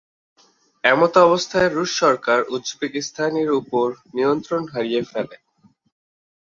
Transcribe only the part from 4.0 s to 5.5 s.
নিয়ন্ত্রণ হারিয়ে ফেলে।